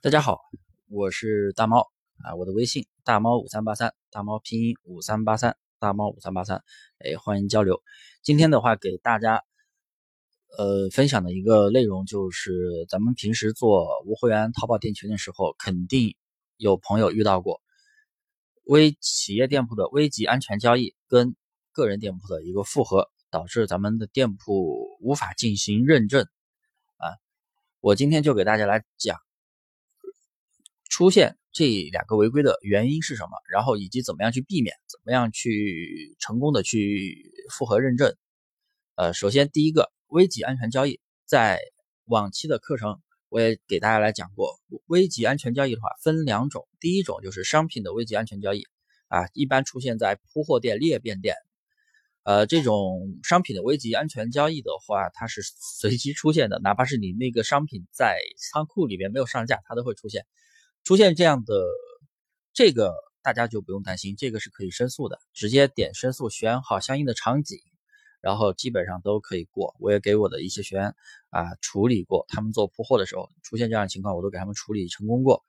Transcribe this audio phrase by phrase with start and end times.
[0.00, 0.38] 大家好，
[0.86, 1.90] 我是大猫
[2.22, 6.62] 啊，我的微信大猫五三八三，大猫拼音五三八三，大猫五三八三，
[6.98, 7.82] 哎，欢迎交流。
[8.22, 9.42] 今天的话，给大家
[10.56, 16.14] 呃分享的一个内容就是，咱们平时做无会员淘宝店群的时候，肯定
[16.56, 17.60] 有朋友遇到过
[18.62, 21.34] 微企业店铺的危及安全交易跟
[21.72, 26.22] 个人店铺的一个复合，导致咱们的店铺无法进行认证
[26.98, 27.18] 啊。
[27.80, 29.18] 我今天就给大家来讲。
[30.98, 33.30] 出现这两个违规的原因是什么？
[33.48, 38.16] 然后以及怎么样去避免，怎么样去成功的去复核认证？
[38.96, 41.60] 呃，首先第一个危及安全交易，在
[42.06, 48.64] 往期的课程我也给大家来讲过，危及安全交易的话分两种，第一种就是商品的危及安全交易
[49.06, 51.36] 啊，一般出现在铺货店、裂变店，
[52.24, 58.18] 呃，这种商品的危及安全交易的话，它是随机出现的，哪怕是你那个商品在
[58.50, 60.26] 仓库里面没有上架，它都会出现。
[60.88, 61.66] 出现这样的
[62.54, 67.60] 这个，大家就不用担心，这个是可以申诉的，直接点申诉，选好相应的场景，
[68.22, 69.76] 然后基本上都可以过。
[69.80, 70.94] 我也给我的一些学员
[71.28, 75.44] 啊处理过，他们做铺货的时候出现这样的情况，我都给他们处理成功过。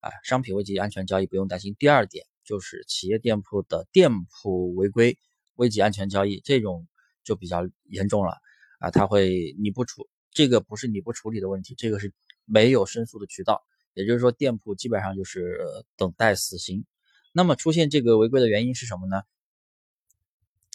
[0.00, 1.74] 啊，商品危及安全交易不用担心。
[1.78, 5.16] 第二点就是企业店铺的店铺违规
[5.54, 6.86] 危及安全交易，这种
[7.24, 8.36] 就比较严重了
[8.78, 12.12] 啊，他会你不处这个不是你不处理的问题，这个是
[12.44, 13.64] 没有申诉的渠道。
[13.94, 15.58] 也就是说，店铺基本上就是
[15.96, 16.86] 等待死刑。
[17.32, 19.22] 那么出现这个违规的原因是什么呢？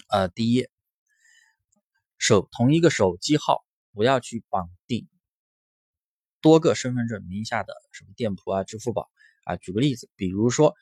[0.09, 0.67] 呃，第一，
[2.17, 5.07] 手同一个手机号不要去绑定
[6.41, 9.09] 多个身份证名下的什么店铺啊、支付宝
[9.43, 9.55] 啊。
[9.57, 10.75] 举个例子，比如说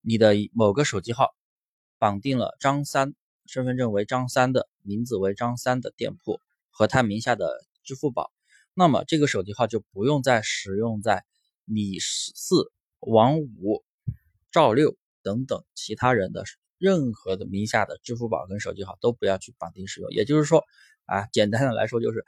[0.00, 1.34] 你的某个手机号
[1.98, 3.14] 绑定了张三，
[3.46, 6.40] 身份证为张三的名字为张三的店铺
[6.70, 8.32] 和他名下的支付宝，
[8.72, 11.24] 那么这个手机号就不用再使用在。
[11.64, 13.84] 李四、王五、
[14.50, 16.44] 赵六等等其他人的
[16.78, 20.10] 任何的名下的支付宝跟手机号都不要去绑定使用。
[20.10, 20.64] 也就是说，
[21.06, 22.24] 啊，简单的来说就是，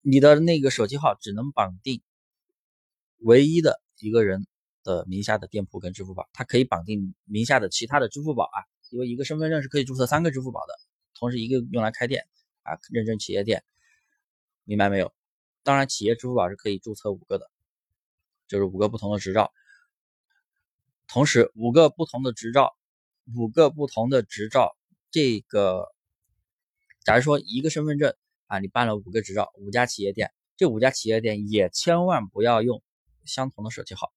[0.00, 2.02] 你的那个手机号只能绑定
[3.18, 4.46] 唯一的一个人
[4.84, 10.74] 的名下的店铺跟支付宝，它可以绑定名下的其他的支付宝啊，因为一个身份证是可以注册三个支付宝的，
[11.18, 12.26] 同时一个用来开店
[12.62, 13.64] 啊，认证企业店，
[14.64, 15.12] 明白没有？
[15.64, 17.50] 当然，企业支付宝是可以注册五个的。
[18.52, 19.50] 就是五个不同的执照，
[21.08, 22.76] 同时五个不同的执照，
[23.34, 24.76] 五个不同的执照，
[25.10, 25.86] 这个，
[27.02, 28.14] 假如说一个身份证
[28.48, 32.82] 啊，你办了五个执照，五家企业店，这五家企业店也千万不要用
[33.24, 34.12] 相同的手机号，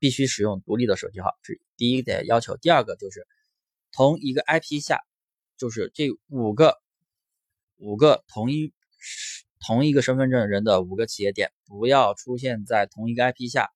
[0.00, 2.56] 必须使用独立的手机号，是第一点要求。
[2.56, 3.24] 第二个就是
[3.92, 4.98] 同一个 IP 下，
[5.56, 6.76] 就是这五个
[7.76, 8.74] 五个同一。
[9.64, 13.70] 同一个身份证人的五个企业店不要出现在同一个 IP 下，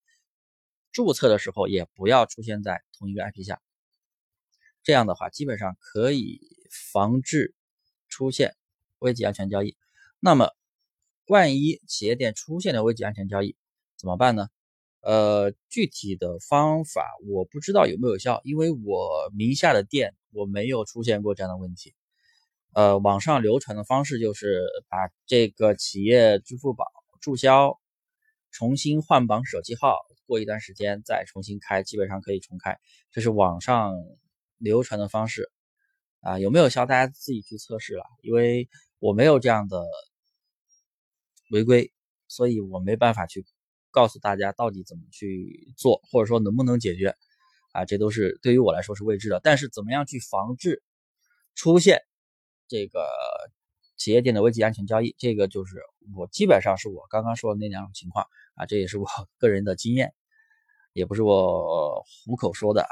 [0.93, 3.61] 注册的时候也不要出现在同一个 IP 下。
[4.83, 6.41] 这样的话，基本上可以
[6.93, 7.55] 防止
[8.09, 8.57] 出现
[8.99, 9.77] 危及安全交易。
[10.21, 10.51] 那么，
[11.27, 13.57] 万一企业店出现了危及安全交易
[13.97, 14.49] 怎么办呢？
[15.03, 21.95] 呃，具体的方法我不知道有没有效，因为我名下的店我没有出现过这样的问题。
[22.77, 26.85] 呃，网上流传的方式就是把这个企业支付宝
[27.23, 27.81] 注销，
[28.51, 32.79] 重新换绑手机号，过一段时间再重新开，基本上可以重开。
[33.11, 33.95] 这是网上
[34.59, 35.51] 流传的方式
[36.21, 36.85] 啊，有没有效？
[36.85, 39.83] 大家自己去测试了，因为我没有这样的
[41.51, 41.95] 违规，
[42.29, 43.47] 所以我没办法去
[43.91, 47.17] 告诉大家到底怎么去做，或者说能不能解决
[47.73, 49.41] 啊，这都是对于我来说是未知的。
[49.43, 50.83] 但是怎么样去防治
[51.55, 52.03] 出现？
[52.69, 53.09] 这个
[53.97, 55.77] 企业店的危机安全交易，这个就是
[56.15, 59.07] 我基本上是我刚刚说的那两种情况啊，这也是我
[59.39, 60.15] 个人的经验，
[60.93, 62.89] 也不是我虎口说的啊。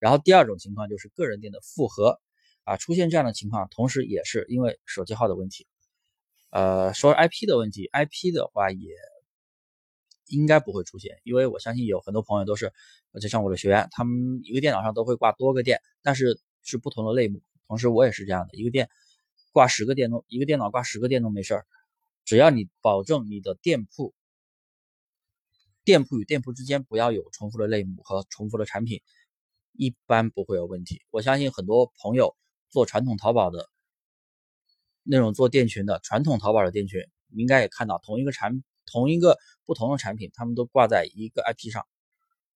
[0.00, 2.20] 然后第二种情况就是个人店的复合
[2.64, 5.66] 啊，出现这样的情况，同时也是因为手机号的问题。
[6.50, 8.90] 呃，说 IP 的问题，IP 的话也
[10.26, 12.72] 应该不会出现，因为我相信有很多朋友都是，
[13.20, 17.42] 就像我的学员，他们一个电脑上都会挂多个店，但是是不同的类目。
[17.66, 18.88] 同时我也是这样的一个店。
[19.56, 21.66] 挂十个电动，一个电脑挂十个电动没事儿，
[22.26, 24.12] 只要你保证你的店铺，
[25.82, 29.00] 店铺与店铺之间不要有重复的类目和重复的产品，
[29.72, 31.00] 一般不会有问题。
[31.10, 32.36] 我相信很多朋友
[32.68, 33.70] 做传统淘宝的，
[35.02, 37.00] 那种做店群的传统淘宝的店群，
[37.30, 41.86] 应该也看到同一个产同一个不同的产品，他们都挂在一个 IP 上，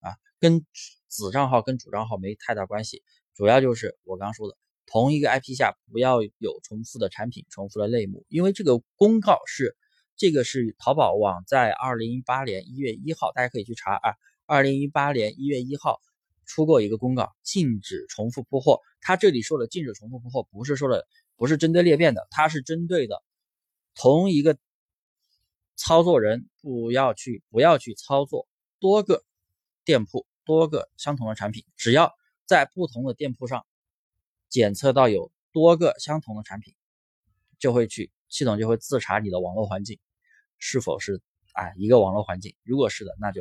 [0.01, 0.67] 啊，跟
[1.09, 4.59] 子账号跟主账号没太大关系，主要就是我刚刚说的。
[4.91, 9.77] 同一个 IP 下不要有重复的产品、重复的类目，因为这个公告是
[10.17, 14.17] 这个是淘宝网在二零一八年一月一号，大家可以去查啊。
[14.47, 16.01] 二零一八年一月一号
[16.45, 18.81] 出过一个公告，禁止重复铺货。
[19.01, 21.07] 它这里说的禁止重复铺货，不是说的
[21.37, 23.23] 不是针对裂变的，它是针对的
[23.95, 24.59] 同一个
[25.77, 28.49] 操作人不要去不要去操作
[28.81, 29.23] 多个
[29.85, 32.13] 店铺多个相同的产品，只要
[32.45, 33.65] 在不同的店铺上
[34.51, 36.75] 检测到有多个相同的产品，
[37.59, 39.99] 就会去系统就会自查你的网络环境
[40.59, 41.23] 是否是
[41.55, 43.41] 啊一个网络环境，如果是的，那就。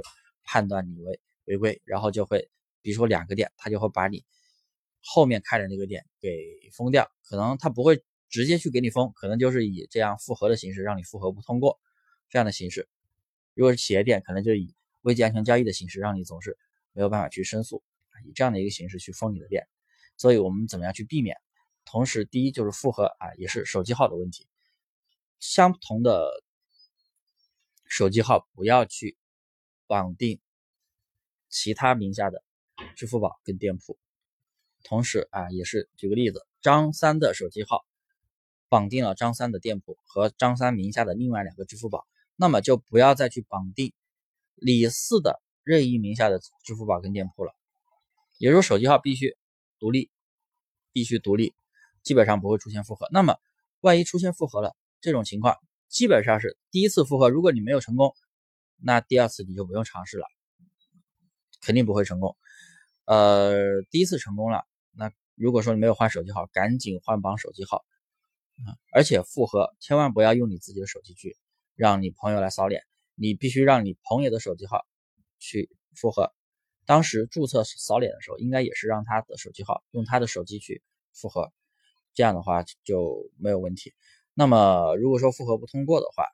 [0.51, 2.49] 判断你为违规，然后就会，
[2.81, 4.25] 比如说两个店，他就会把你
[4.99, 7.07] 后面开的那个店给封掉。
[7.21, 11.79] 可能他不会直接去给你封，可能就是以这样复核的形式让你复核不通过
[12.31, 12.89] 这样的形式。
[13.53, 16.57] 如果是企业店，可能就以危机安全交易的形式让你总是
[16.93, 17.83] 没有办法去申诉，
[18.25, 19.67] 以这样的一个形式去封你的店。
[20.19, 21.37] 所以我们怎么样去避免？
[21.85, 24.45] 同时，第一就是复核啊，也是手机号的问题，
[25.39, 26.29] 相同的
[27.87, 29.17] 手机号不要去。
[29.91, 30.39] 绑定
[31.49, 32.43] 其他名下的
[32.95, 33.97] 支付宝跟店铺，
[34.83, 37.83] 同时啊，也是举个例子，张三的手机号
[38.67, 42.05] 绑定了张三的店铺和张三名下的另外两个支付宝，
[42.35, 43.91] 那么就不要再去绑定
[44.53, 47.55] 李四的任意名下的支付宝跟店铺了。
[48.37, 49.35] 也就是说，手机号必须
[49.79, 50.11] 独立，
[50.91, 51.53] 必须独立，
[52.03, 53.07] 基本上不会出现复合。
[53.11, 53.37] 那么，
[53.79, 58.13] 万一出现复合了，这种情况基本上是第一次复合，如果你没有成功。
[58.81, 60.25] 那第二次你就不用尝试了，
[61.59, 62.37] 肯定不会成功。
[63.03, 67.83] 呃，第一次成功了，那如果说你没有换手机号，赶紧换绑手机号
[68.65, 68.79] 啊！
[68.93, 71.35] 而且复合千万不要用你自己的手机去
[71.75, 72.83] 让你朋友来扫脸，
[73.15, 74.85] 你必须让你朋友的手机号
[75.39, 76.31] 去复合。
[76.89, 80.81] 当时注册扫脸的时候，应该也是让他的手机号用他的手机去
[81.13, 81.53] 复核，
[82.15, 83.93] 这样的话就没有问题。
[84.33, 86.25] 那么如果说复核不通过的话，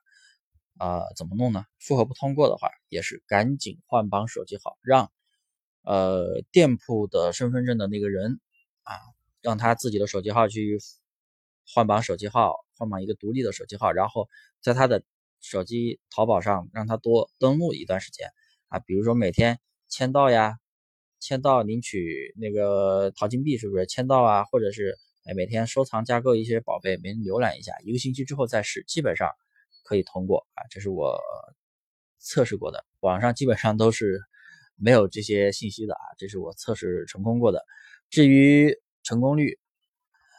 [0.78, 1.66] 啊，怎么弄呢？
[1.78, 5.12] 复核不通过的话，也是赶紧换绑手机号，让
[5.82, 8.40] 呃店铺的身份证的那个人
[8.82, 8.96] 啊，
[9.42, 10.78] 让他自己的手机号去
[11.66, 14.26] 换绑手机号，换绑一个独立的手机号，然后
[14.62, 15.02] 在他的
[15.42, 18.30] 手机淘宝上让他多登录一段时间
[18.68, 20.58] 啊，比如说每天签到呀，
[21.20, 24.44] 签到领取那个淘金币是不是签到啊？
[24.44, 29.30] 或者是哎每天收藏加购一些宝贝，每天浏览一下，一个星期之后再试，基本上。
[29.88, 31.16] 可以通过啊，这是我
[32.18, 34.20] 测试过的，网上基本上都是
[34.74, 37.64] 没有这些信息的啊，这是我测试成功过的。
[38.10, 39.60] 至于成功率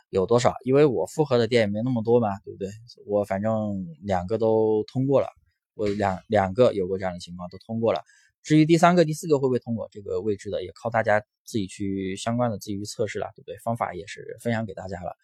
[0.09, 2.69] 有多少，因为我复合的店也没那么多嘛，对不对？
[3.05, 5.29] 我反正两个都通过了，
[5.75, 8.03] 我两两个有过这样的情况都通过了。
[8.47, 13.57] 至于第三个、第四个会不会通过，这个未知的，也靠大家自己去相关的自己去测试了，对不对？
[13.57, 15.17] 方法也是分享给大家了。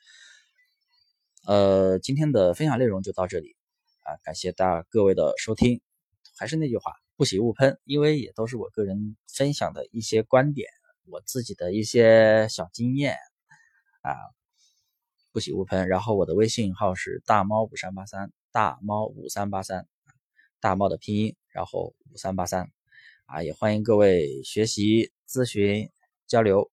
[1.48, 3.56] 呃，今天的分享内容就到这里。
[4.02, 5.80] 啊，感谢大各位的收听。
[6.38, 10.70] 还是那句话，不喜勿喷，因为也都是我个人分享的一些观点，
[11.06, 13.16] 我自己的一些小经验
[14.02, 14.12] 啊，
[15.32, 15.88] 不喜勿喷。
[15.88, 19.88] 然后我的微信号是大猫五三八三，大猫五三八三，
[20.60, 22.70] 大猫的拼音，然后五三八三
[23.26, 25.90] 啊，也欢迎各位学习、咨询、
[26.28, 26.70] 交流。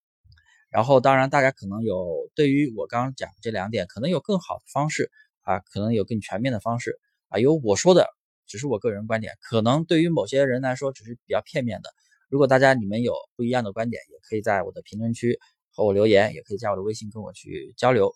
[0.68, 5.10] 然后，当然大家可能有对于我刚刚讲这两点，可能有更好的方式
[5.42, 7.00] 啊，可能有更全面的方式。
[7.28, 8.08] 啊，有我说的
[8.46, 11.90] 只是我个人观点，可能对于某些人来说只是比较片面的。
[12.28, 15.38] 如果大家你们有不一样的观点，也可以在我的评论区
[15.72, 18.08] 和我留言，也可以加我的微信跟我去交流。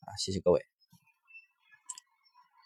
[0.00, 0.75] 啊，谢谢各位。